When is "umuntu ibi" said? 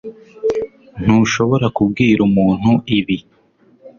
2.29-3.17